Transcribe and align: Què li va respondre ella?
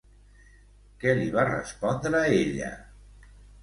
Què 1.03 1.15
li 1.21 1.29
va 1.37 1.45
respondre 1.51 2.27
ella? 2.43 2.77